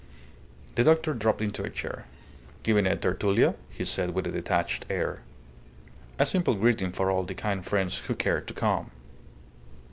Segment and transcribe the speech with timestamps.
[0.73, 2.05] The doctor dropped into a chair.
[2.63, 5.19] "Giving a tertulia?" he said, with a detached air.
[6.17, 8.89] "A simple greeting for all the kind friends who care to come."